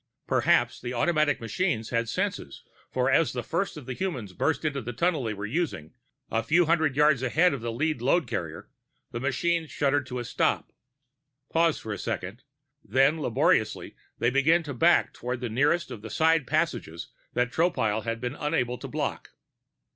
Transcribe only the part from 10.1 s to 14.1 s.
a stop. Pause for a second; then, laboriously,